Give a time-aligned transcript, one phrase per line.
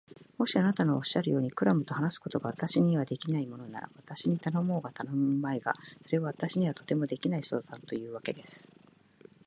[0.39, 5.73] もしあなたのおっしゃるように、クラムと話すことが私にはできないものなら、私に頼もうが頼むまいが、
[6.07, 8.71] それは私にはとてもできない相談というわけです。